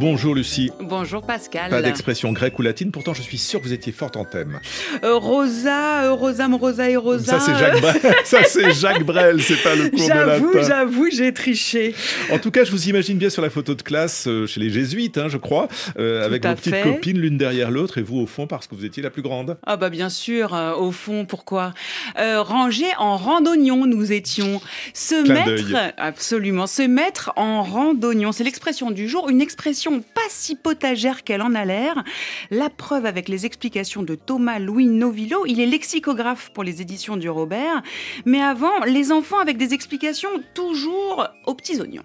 Bonjour 0.00 0.34
Lucie. 0.34 0.70
Bonjour 0.80 1.20
Pascal. 1.20 1.68
Pas 1.68 1.82
d'expression 1.82 2.32
grecque 2.32 2.58
ou 2.58 2.62
latine, 2.62 2.90
pourtant 2.90 3.12
je 3.12 3.20
suis 3.20 3.36
sûr 3.36 3.60
que 3.60 3.66
vous 3.66 3.74
étiez 3.74 3.92
forte 3.92 4.16
en 4.16 4.24
thème. 4.24 4.58
Euh, 5.04 5.18
Rosa, 5.18 6.04
euh, 6.04 6.12
Rosam, 6.14 6.54
Rosa 6.54 6.88
et 6.88 6.96
Rosa. 6.96 7.38
Ça 7.38 7.40
c'est 7.40 7.54
Jacques 7.54 7.82
Brel, 7.82 8.14
ça 8.24 8.44
c'est 8.44 8.72
Jacques 8.72 9.04
Brel, 9.04 9.42
c'est 9.42 9.62
pas 9.62 9.74
le 9.74 9.90
cours 9.90 9.98
de 9.98 10.06
J'avoue, 10.06 10.52
latin. 10.54 10.66
j'avoue, 10.66 11.10
j'ai 11.10 11.34
triché. 11.34 11.94
En 12.32 12.38
tout 12.38 12.50
cas, 12.50 12.64
je 12.64 12.70
vous 12.70 12.88
imagine 12.88 13.18
bien 13.18 13.28
sur 13.28 13.42
la 13.42 13.50
photo 13.50 13.74
de 13.74 13.82
classe 13.82 14.26
euh, 14.26 14.46
chez 14.46 14.58
les 14.58 14.70
jésuites, 14.70 15.18
hein, 15.18 15.28
je 15.28 15.36
crois, 15.36 15.68
euh, 15.98 16.24
avec 16.24 16.46
vos 16.46 16.54
petites 16.54 16.82
copines 16.82 17.18
l'une 17.18 17.36
derrière 17.36 17.70
l'autre 17.70 17.98
et 17.98 18.02
vous 18.02 18.20
au 18.20 18.26
fond 18.26 18.46
parce 18.46 18.66
que 18.66 18.74
vous 18.74 18.86
étiez 18.86 19.02
la 19.02 19.10
plus 19.10 19.20
grande. 19.20 19.58
Ah 19.66 19.76
bah 19.76 19.90
bien 19.90 20.08
sûr, 20.08 20.54
euh, 20.54 20.72
au 20.72 20.92
fond, 20.92 21.26
pourquoi? 21.26 21.74
Rangés 22.16 22.94
en 22.98 23.18
rang 23.18 23.42
d'oignon, 23.42 23.84
nous 23.84 24.12
étions. 24.12 24.62
Se 24.94 25.24
Clin 25.24 25.34
mettre, 25.34 25.92
absolument, 25.98 26.66
se 26.66 26.80
mettre 26.80 27.34
en 27.36 27.62
rang 27.62 27.92
d'oignon, 27.92 28.32
c'est 28.32 28.44
l'expression 28.44 28.90
du 28.90 29.06
jour, 29.06 29.28
une 29.28 29.42
expression 29.42 29.89
pas 29.98 30.20
si 30.28 30.54
potagère 30.54 31.24
qu'elle 31.24 31.42
en 31.42 31.54
a 31.54 31.64
l'air. 31.64 32.04
La 32.50 32.70
preuve 32.70 33.06
avec 33.06 33.28
les 33.28 33.46
explications 33.46 34.02
de 34.02 34.14
Thomas 34.14 34.58
Louis 34.58 34.86
Novillo, 34.86 35.44
il 35.46 35.60
est 35.60 35.66
lexicographe 35.66 36.50
pour 36.54 36.62
les 36.62 36.80
éditions 36.80 37.16
du 37.16 37.28
Robert. 37.28 37.82
Mais 38.24 38.40
avant, 38.40 38.84
les 38.86 39.10
enfants 39.10 39.38
avec 39.38 39.56
des 39.56 39.74
explications 39.74 40.30
toujours 40.54 41.28
aux 41.46 41.54
petits 41.54 41.80
oignons. 41.80 42.04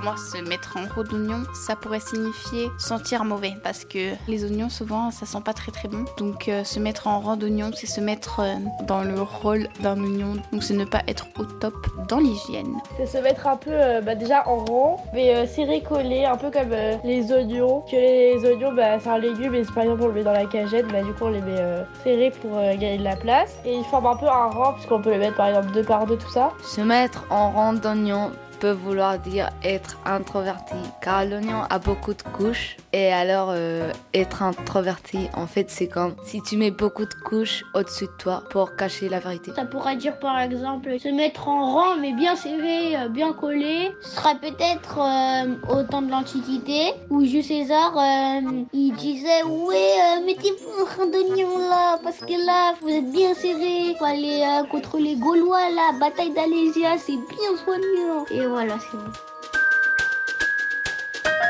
Pour 0.00 0.12
moi, 0.12 0.16
se 0.16 0.38
mettre 0.38 0.78
en 0.78 0.94
rôle 0.94 1.08
d'oignon, 1.08 1.42
ça 1.52 1.76
pourrait 1.76 2.00
signifier 2.00 2.70
sentir 2.78 3.22
mauvais 3.22 3.52
parce 3.62 3.84
que 3.84 4.14
les 4.28 4.44
oignons, 4.44 4.70
souvent, 4.70 5.10
ça 5.10 5.26
sent 5.26 5.42
pas 5.44 5.52
très 5.52 5.72
très 5.72 5.88
bon. 5.88 6.06
Donc, 6.16 6.48
euh, 6.48 6.64
se 6.64 6.80
mettre 6.80 7.06
en 7.06 7.20
rang 7.20 7.36
d'oignon, 7.36 7.70
c'est 7.74 7.86
se 7.86 8.00
mettre 8.00 8.40
euh, 8.40 8.54
dans 8.86 9.02
le 9.02 9.20
rôle 9.20 9.68
d'un 9.80 10.02
oignon. 10.02 10.36
Donc, 10.52 10.62
c'est 10.62 10.72
ne 10.72 10.86
pas 10.86 11.02
être 11.06 11.26
au 11.38 11.44
top 11.44 11.74
dans 12.08 12.16
l'hygiène. 12.16 12.76
C'est 12.96 13.04
se 13.04 13.18
mettre 13.18 13.46
un 13.46 13.58
peu 13.58 13.72
euh, 13.74 14.00
bah, 14.00 14.14
déjà 14.14 14.48
en 14.48 14.64
rang, 14.64 15.04
mais 15.12 15.34
euh, 15.34 15.46
serré 15.46 15.82
collé, 15.82 16.24
un 16.24 16.36
peu 16.38 16.50
comme 16.50 16.72
euh, 16.72 16.96
les 17.04 17.30
oignons. 17.30 17.82
Que 17.82 17.96
les 17.96 18.42
oignons, 18.46 18.72
bah, 18.72 18.98
c'est 19.00 19.10
un 19.10 19.18
légume, 19.18 19.54
et 19.54 19.64
si 19.64 19.72
par 19.72 19.82
exemple 19.82 20.04
on 20.04 20.06
le 20.08 20.14
met 20.14 20.24
dans 20.24 20.32
la 20.32 20.46
cagette, 20.46 20.90
bah, 20.90 21.02
du 21.02 21.12
coup 21.12 21.24
on 21.24 21.28
les 21.30 21.42
met 21.42 21.58
euh, 21.58 21.84
serrés 22.04 22.32
pour 22.40 22.56
euh, 22.56 22.72
gagner 22.72 22.96
de 22.96 23.04
la 23.04 23.16
place. 23.16 23.54
Et 23.66 23.74
ils 23.76 23.84
forment 23.84 24.06
un 24.06 24.16
peu 24.16 24.28
un 24.28 24.46
rang, 24.46 24.72
puisqu'on 24.72 25.02
peut 25.02 25.10
les 25.10 25.18
mettre 25.18 25.36
par 25.36 25.48
exemple 25.48 25.72
deux 25.72 25.84
par 25.84 26.06
deux, 26.06 26.16
tout 26.16 26.30
ça. 26.30 26.52
Se 26.62 26.80
mettre 26.80 27.26
en 27.28 27.50
rang 27.50 27.74
d'oignon 27.74 28.30
peut 28.60 28.72
vouloir 28.72 29.18
dire 29.18 29.48
être 29.64 29.98
introverti, 30.04 30.76
car 31.00 31.24
l'oignon 31.24 31.62
a 31.70 31.78
beaucoup 31.78 32.12
de 32.12 32.22
couches. 32.22 32.76
Et 32.92 33.10
alors, 33.12 33.50
euh, 33.52 33.90
être 34.12 34.42
introverti, 34.42 35.28
en 35.34 35.46
fait, 35.46 35.70
c'est 35.70 35.88
comme 35.88 36.14
si 36.24 36.42
tu 36.42 36.56
mets 36.56 36.70
beaucoup 36.70 37.04
de 37.04 37.14
couches 37.24 37.64
au-dessus 37.74 38.06
de 38.06 38.16
toi 38.18 38.42
pour 38.50 38.76
cacher 38.76 39.08
la 39.08 39.18
vérité. 39.18 39.52
Ça 39.56 39.64
pourrait 39.64 39.96
dire 39.96 40.18
par 40.18 40.38
exemple 40.40 40.98
se 40.98 41.08
mettre 41.08 41.48
en 41.48 41.72
rang 41.72 41.96
mais 41.96 42.12
bien 42.12 42.36
serré, 42.36 42.96
euh, 42.96 43.08
bien 43.08 43.32
collé. 43.32 43.92
Ce 44.02 44.16
serait 44.16 44.38
peut-être 44.38 44.98
euh, 44.98 45.54
au 45.74 45.82
temps 45.84 46.02
de 46.02 46.10
l'Antiquité 46.10 46.92
où 47.08 47.24
Jules 47.24 47.44
César 47.44 47.94
il 48.72 48.92
disait 48.96 49.42
ouais 49.44 50.20
mettez-vous 50.26 50.82
en 50.82 50.84
rang 50.84 51.10
d'oignon 51.10 51.58
là 51.58 51.98
parce 52.02 52.18
que 52.18 52.46
là 52.46 52.74
vous 52.82 52.88
êtes 52.88 53.10
bien 53.10 53.34
serré. 53.34 53.94
Faut 53.98 54.04
aller 54.04 54.44
contre 54.70 54.98
les 54.98 55.16
Gaulois 55.16 55.70
là, 55.70 55.92
bataille 55.98 56.32
d'Alésia, 56.32 56.98
c'est 56.98 57.12
bien 57.12 57.56
soignant. 57.64 58.24
Et 58.30 58.49
voilà 58.50 58.78
c'est 58.78 58.96
bon. 58.96 59.12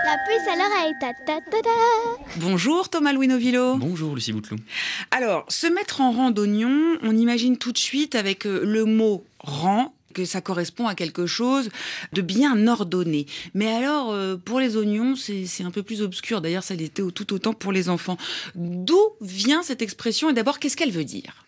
La 0.04 0.16
puce 0.26 0.48
à 0.48 0.56
l'oreille, 0.56 0.92
ta 1.00 1.12
ta 1.24 1.40
ta 1.40 1.62
ta. 1.62 1.70
Bonjour 2.36 2.88
Thomas 2.88 3.12
Louis 3.12 3.28
Novillo. 3.28 3.76
Bonjour 3.76 4.14
Lucie 4.14 4.32
Bouteloup. 4.32 4.58
Alors, 5.10 5.44
se 5.48 5.66
mettre 5.68 6.00
en 6.00 6.10
rang 6.10 6.30
d'oignon, 6.30 6.98
on 7.02 7.16
imagine 7.16 7.58
tout 7.58 7.70
de 7.70 7.78
suite 7.78 8.14
avec 8.14 8.46
euh, 8.46 8.62
le 8.64 8.84
mot 8.84 9.24
rang 9.38 9.94
que 10.12 10.24
ça 10.24 10.40
correspond 10.40 10.88
à 10.88 10.96
quelque 10.96 11.26
chose 11.26 11.70
de 12.12 12.22
bien 12.22 12.66
ordonné. 12.66 13.26
Mais 13.54 13.68
alors, 13.68 14.10
euh, 14.10 14.36
pour 14.36 14.58
les 14.58 14.76
oignons, 14.76 15.14
c'est 15.14 15.62
un 15.62 15.70
peu 15.70 15.84
plus 15.84 16.02
obscur. 16.02 16.40
D'ailleurs, 16.40 16.64
ça 16.64 16.74
l'était 16.74 17.08
tout 17.12 17.32
autant 17.32 17.52
pour 17.52 17.70
les 17.70 17.88
enfants. 17.88 18.16
D'où 18.56 19.00
vient 19.20 19.62
cette 19.62 19.82
expression 19.82 20.30
et 20.30 20.32
d'abord, 20.32 20.58
qu'est-ce 20.58 20.76
qu'elle 20.76 20.90
veut 20.90 21.04
dire? 21.04 21.44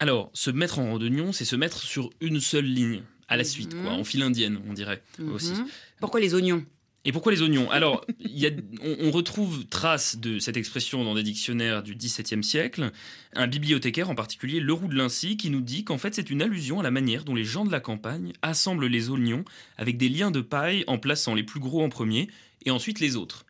Alors, 0.00 0.30
se 0.32 0.50
mettre 0.50 0.80
en 0.80 0.92
rang 0.92 0.98
d'oignon, 0.98 1.32
c'est 1.32 1.44
se 1.44 1.54
mettre 1.54 1.78
sur 1.78 2.10
une 2.20 2.40
seule 2.40 2.64
ligne, 2.64 3.02
à 3.30 3.36
la 3.38 3.44
suite, 3.44 3.72
quoi, 3.74 3.92
Mhm. 3.94 4.00
en 4.00 4.04
file 4.04 4.22
indienne, 4.22 4.60
on 4.68 4.74
dirait 4.74 5.02
aussi. 5.32 5.52
Mhm. 5.52 5.66
Pourquoi 6.00 6.20
les 6.20 6.34
oignons? 6.34 6.64
Et 7.06 7.12
pourquoi 7.12 7.32
les 7.32 7.40
oignons? 7.40 7.70
Alors, 7.70 8.04
il 8.18 8.38
y 8.38 8.46
a, 8.46 8.50
on, 8.82 9.06
on 9.06 9.10
retrouve 9.10 9.64
trace 9.64 10.18
de 10.18 10.38
cette 10.38 10.58
expression 10.58 11.02
dans 11.02 11.14
des 11.14 11.22
dictionnaires 11.22 11.82
du 11.82 11.94
XVIIe 11.94 12.44
siècle. 12.44 12.90
Un 13.32 13.46
bibliothécaire 13.46 14.10
en 14.10 14.14
particulier, 14.14 14.60
Leroux 14.60 14.86
de 14.88 14.94
Lincy, 14.94 15.38
qui 15.38 15.48
nous 15.48 15.62
dit 15.62 15.82
qu'en 15.82 15.96
fait 15.96 16.14
c'est 16.14 16.28
une 16.28 16.42
allusion 16.42 16.78
à 16.78 16.82
la 16.82 16.90
manière 16.90 17.24
dont 17.24 17.34
les 17.34 17.44
gens 17.44 17.64
de 17.64 17.72
la 17.72 17.80
campagne 17.80 18.34
assemblent 18.42 18.86
les 18.86 19.08
oignons 19.08 19.46
avec 19.78 19.96
des 19.96 20.10
liens 20.10 20.30
de 20.30 20.42
paille 20.42 20.84
en 20.88 20.98
plaçant 20.98 21.34
les 21.34 21.42
plus 21.42 21.58
gros 21.60 21.82
en 21.82 21.88
premier 21.88 22.28
et 22.66 22.70
ensuite 22.70 23.00
les 23.00 23.16
autres. 23.16 23.46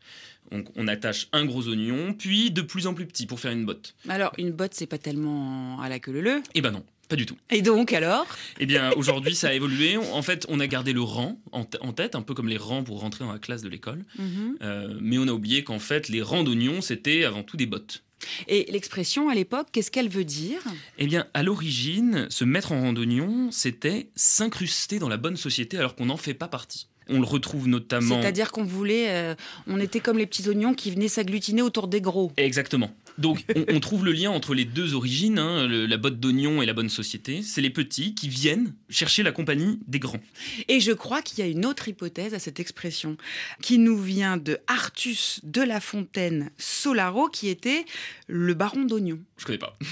Donc 0.52 0.68
on 0.76 0.86
attache 0.86 1.26
un 1.32 1.44
gros 1.44 1.66
oignon, 1.66 2.14
puis 2.14 2.52
de 2.52 2.62
plus 2.62 2.86
en 2.86 2.94
plus 2.94 3.06
petit 3.06 3.26
pour 3.26 3.40
faire 3.40 3.50
une 3.50 3.66
botte. 3.66 3.96
Alors, 4.08 4.32
une 4.38 4.52
botte, 4.52 4.74
c'est 4.74 4.86
pas 4.86 4.98
tellement 4.98 5.80
à 5.80 5.88
la 5.88 5.98
queue 5.98 6.20
leu 6.20 6.40
Eh 6.54 6.60
ben 6.60 6.70
non, 6.70 6.84
pas 7.10 7.16
du 7.16 7.26
tout. 7.26 7.36
Et 7.50 7.60
donc, 7.60 7.92
alors? 7.92 8.26
Eh 8.60 8.66
bien, 8.66 8.92
aujourd'hui, 8.92 9.34
ça 9.34 9.48
a 9.48 9.52
évolué. 9.52 9.96
En 9.96 10.22
fait, 10.22 10.46
on 10.48 10.60
a 10.60 10.66
gardé 10.66 10.92
le 10.92 11.02
rang 11.02 11.38
en, 11.52 11.64
tête, 11.64 12.14
un 12.14 12.22
peu 12.22 12.34
comme 12.34 12.48
les 12.48 12.56
rangs 12.56 12.84
pour 12.84 13.00
rentrer 13.00 13.24
dans 13.24 13.32
la 13.32 13.40
classe 13.40 13.62
de 13.62 13.68
l'école. 13.68 14.04
Mhm. 14.16 14.56
Euh, 14.62 14.96
mais 15.00 15.18
on 15.18 15.26
a 15.26 15.32
oublié 15.32 15.64
qu'en 15.64 15.80
fait, 15.80 16.08
les 16.08 16.22
rangs 16.22 16.44
d'oignons, 16.44 16.80
c'était 16.80 17.24
avant 17.24 17.42
tout 17.42 17.56
des 17.56 17.66
bottes. 17.66 18.04
Et 18.48 18.70
l'expression, 18.70 19.28
à 19.28 19.34
l'époque, 19.34 19.68
qu'est-ce 19.72 19.90
qu'elle 19.90 20.08
veut 20.08 20.24
dire? 20.24 20.60
Eh 20.98 21.06
bien, 21.06 21.26
à 21.34 21.42
l'origine, 21.42 22.28
se 22.30 22.44
mettre 22.44 22.72
en 22.72 22.80
rang 22.80 22.92
d'oignon, 22.92 23.50
c'était 23.50 24.10
s'incruster 24.14 24.98
dans 24.98 25.08
la 25.08 25.16
bonne 25.16 25.36
société 25.36 25.78
alors 25.78 25.96
qu'on 25.96 26.06
n'en 26.06 26.16
fait 26.16 26.34
pas 26.34 26.48
partie. 26.48 26.86
On 27.10 27.18
le 27.20 27.26
retrouve 27.26 27.68
notamment... 27.68 28.20
C'est-à-dire 28.20 28.50
qu'on 28.52 28.64
voulait... 28.64 29.06
euh, 29.10 29.34
on 29.66 29.78
était 29.80 30.00
comme 30.00 30.16
les 30.18 30.26
petits 30.26 30.48
oignons 30.48 30.74
qui 30.74 30.90
venaient 30.90 31.08
s'agglutiner 31.08 31.62
autour 31.62 31.88
des 31.88 32.00
gros. 32.00 32.32
Exactement. 32.36 32.90
Donc, 33.18 33.44
on, 33.56 33.64
on 33.76 33.80
trouve 33.80 34.04
le 34.04 34.12
lien 34.12 34.30
entre 34.30 34.54
les 34.54 34.64
deux 34.64 34.94
origines, 34.94 35.38
hein, 35.38 35.66
le- 35.66 35.86
la 35.86 35.96
botte 35.96 36.18
d'oignon 36.20 36.62
et 36.62 36.66
la 36.66 36.72
bonne 36.72 36.88
société. 36.88 37.42
C'est 37.42 37.60
les 37.60 37.70
petits 37.70 38.14
qui 38.14 38.28
viennent 38.28 38.72
chercher 38.88 39.22
la 39.22 39.32
compagnie 39.32 39.80
des 39.88 39.98
grands. 39.98 40.20
Et 40.68 40.80
je 40.80 40.92
crois 40.92 41.20
qu'il 41.22 41.38
y 41.40 41.42
a 41.42 41.50
une 41.50 41.66
autre 41.66 41.88
hypothèse 41.88 42.32
à 42.34 42.38
cette 42.38 42.60
expression 42.60 43.16
qui 43.60 43.78
nous 43.78 43.98
vient 43.98 44.36
de 44.36 44.58
Artus 44.68 45.40
de 45.42 45.62
la 45.62 45.80
Fontaine 45.80 46.50
Solaro, 46.58 47.28
qui 47.28 47.48
était 47.48 47.84
le 48.28 48.54
baron 48.54 48.84
d'Oignon. 48.84 49.18
Je 49.36 49.44
connais 49.44 49.58
pas. 49.58 49.76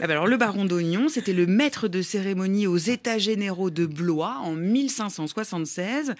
Ah 0.00 0.06
bah 0.06 0.14
alors, 0.14 0.26
le 0.26 0.36
baron 0.36 0.64
d'Oignon, 0.64 1.08
c'était 1.08 1.32
le 1.32 1.46
maître 1.46 1.88
de 1.88 2.02
cérémonie 2.02 2.66
aux 2.66 2.76
États 2.76 3.18
généraux 3.18 3.70
de 3.70 3.86
Blois 3.86 4.38
en 4.42 4.54
1576. 4.54 6.14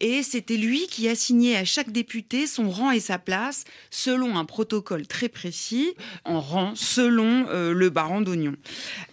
Et 0.00 0.22
c'était 0.22 0.56
lui 0.56 0.86
qui 0.86 1.08
assignait 1.08 1.56
à 1.56 1.64
chaque 1.64 1.90
député 1.90 2.46
son 2.46 2.70
rang 2.70 2.90
et 2.90 3.00
sa 3.00 3.18
place 3.18 3.64
selon 3.90 4.36
un 4.38 4.44
protocole 4.44 5.06
très 5.06 5.28
précis, 5.28 5.94
en 6.24 6.40
rang 6.40 6.74
selon 6.74 7.46
euh, 7.48 7.72
le 7.72 7.90
baron 7.90 8.20
d'Oignon. 8.20 8.54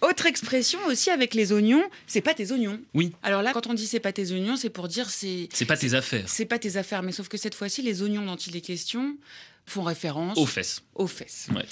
Autre 0.02 0.26
expression 0.26 0.78
aussi 0.86 1.10
avec 1.10 1.34
les 1.34 1.52
oignons, 1.52 1.82
c'est 2.06 2.20
pas 2.20 2.34
tes 2.34 2.52
oignons. 2.52 2.80
Oui. 2.94 3.12
Alors 3.22 3.42
là, 3.42 3.52
quand 3.52 3.66
on 3.66 3.74
dit 3.74 3.86
c'est 3.86 4.00
pas 4.00 4.12
tes 4.12 4.32
oignons, 4.32 4.56
c'est 4.56 4.70
pour 4.70 4.88
dire 4.88 5.10
c'est 5.10 5.48
C'est 5.52 5.64
pas 5.64 5.76
tes 5.76 5.94
affaires. 5.94 6.24
c'est 6.28 6.44
pas 6.46 6.58
tes 6.58 6.76
affaires, 6.76 7.02
mais 7.02 7.12
sauf 7.12 7.28
que 7.28 7.36
cette 7.36 7.54
fois-ci, 7.54 7.82
les 7.82 8.02
oignons 8.02 8.24
dont 8.24 8.36
il 8.36 8.56
est 8.56 8.60
question 8.60 9.16
font 9.68 9.82
référence 9.82 10.36
Aux 10.38 10.46
fesses. 10.46 10.82
aux 10.94 11.06
fesses. 11.06 11.48
Ouais. 11.54 11.64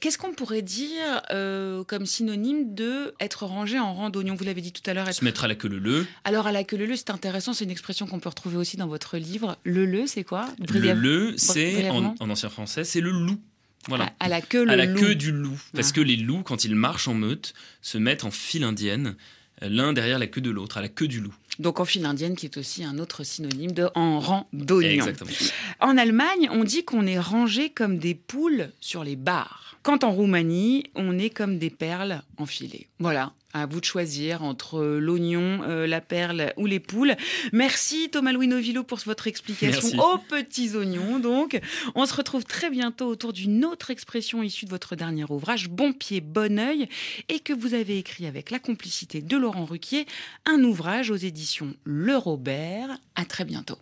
Qu'est-ce 0.00 0.18
qu'on 0.18 0.32
pourrait 0.34 0.62
dire 0.62 1.22
euh, 1.30 1.84
comme 1.84 2.04
synonyme 2.06 2.74
de 2.74 3.14
être 3.20 3.46
rangé 3.46 3.78
en 3.78 3.94
rang 3.94 4.10
d'oignons 4.10 4.34
Vous 4.34 4.44
l'avez 4.44 4.60
dit 4.60 4.72
tout 4.72 4.82
à 4.88 4.94
l'heure. 4.94 5.08
être- 5.08 5.14
Se 5.16 5.24
mettre 5.24 5.44
à 5.44 5.48
la 5.48 5.54
queue 5.54 5.68
le 5.68 5.78
le. 5.78 6.06
Alors 6.24 6.46
à 6.46 6.52
la 6.52 6.64
queue 6.64 6.76
leu, 6.76 6.94
c'est 6.96 7.10
intéressant. 7.10 7.52
C'est 7.52 7.64
une 7.64 7.70
expression 7.70 8.06
qu'on 8.06 8.18
peut 8.20 8.28
retrouver 8.28 8.56
aussi 8.56 8.76
dans 8.76 8.88
votre 8.88 9.16
livre. 9.16 9.56
Le 9.64 9.86
le, 9.86 10.06
c'est 10.06 10.24
quoi? 10.24 10.48
Le 10.58 10.64
Briève- 10.66 10.98
le, 10.98 11.34
c'est 11.36 11.88
en, 11.90 12.14
en 12.18 12.30
ancien 12.30 12.48
français, 12.50 12.84
c'est 12.84 13.00
le 13.00 13.10
loup. 13.10 13.40
Voilà. 13.88 14.06
À, 14.18 14.24
à 14.24 14.28
la 14.28 14.40
queue, 14.40 14.64
le 14.64 14.70
à 14.72 14.76
la 14.76 14.86
loup. 14.86 14.98
queue 15.00 15.14
du 15.14 15.30
loup. 15.30 15.60
Parce 15.72 15.90
Ah. 15.90 15.92
que 15.92 16.00
les 16.00 16.16
loups, 16.16 16.42
quand 16.42 16.64
ils 16.64 16.74
marchent 16.74 17.06
en 17.08 17.14
meute, 17.14 17.54
se 17.82 17.98
mettent 17.98 18.24
en 18.24 18.32
file 18.32 18.64
indienne, 18.64 19.14
l'un 19.60 19.92
derrière 19.92 20.18
la 20.18 20.26
queue 20.26 20.40
de 20.40 20.50
l'autre, 20.50 20.78
à 20.78 20.82
la 20.82 20.88
queue 20.88 21.08
du 21.08 21.20
loup. 21.20 21.34
Donc 21.58 21.80
en 21.80 21.84
file 21.84 22.04
indienne, 22.04 22.36
qui 22.36 22.46
est 22.46 22.56
aussi 22.58 22.84
un 22.84 22.98
autre 22.98 23.24
synonyme 23.24 23.72
de 23.72 23.88
en 23.94 24.20
rang. 24.20 24.48
Exactement. 24.82 25.30
En 25.80 25.96
Allemagne, 25.96 26.48
on 26.50 26.64
dit 26.64 26.84
qu'on 26.84 27.06
est 27.06 27.18
rangé 27.18 27.70
comme 27.70 27.98
des 27.98 28.14
poules 28.14 28.70
sur 28.80 29.04
les 29.04 29.16
barres. 29.16 29.76
Quand 29.82 30.04
en 30.04 30.12
Roumanie, 30.12 30.84
on 30.94 31.18
est 31.18 31.30
comme 31.30 31.58
des 31.58 31.70
perles 31.70 32.22
enfilées. 32.38 32.88
Voilà. 32.98 33.32
À 33.58 33.64
vous 33.64 33.80
de 33.80 33.86
choisir 33.86 34.42
entre 34.42 34.84
l'oignon, 34.84 35.62
euh, 35.62 35.86
la 35.86 36.02
perle 36.02 36.52
ou 36.58 36.66
les 36.66 36.78
poules. 36.78 37.16
Merci 37.54 38.10
Thomas 38.10 38.32
Louis 38.32 38.48
Novillo 38.48 38.82
pour 38.82 38.98
votre 39.06 39.28
explication 39.28 39.80
Merci. 39.94 39.98
aux 39.98 40.18
petits 40.18 40.76
oignons. 40.76 41.18
Donc, 41.18 41.58
on 41.94 42.04
se 42.04 42.12
retrouve 42.12 42.44
très 42.44 42.68
bientôt 42.68 43.06
autour 43.06 43.32
d'une 43.32 43.64
autre 43.64 43.90
expression 43.90 44.42
issue 44.42 44.66
de 44.66 44.70
votre 44.70 44.94
dernier 44.94 45.24
ouvrage, 45.30 45.70
Bon 45.70 45.94
pied, 45.94 46.20
bon 46.20 46.58
oeil, 46.58 46.86
et 47.30 47.40
que 47.40 47.54
vous 47.54 47.72
avez 47.72 47.96
écrit 47.96 48.26
avec 48.26 48.50
la 48.50 48.58
complicité 48.58 49.22
de 49.22 49.38
Laurent 49.38 49.64
Ruquier, 49.64 50.04
un 50.44 50.62
ouvrage 50.62 51.10
aux 51.10 51.16
éditions 51.16 51.72
Le 51.84 52.14
Robert. 52.14 52.98
À 53.14 53.24
très 53.24 53.46
bientôt. 53.46 53.78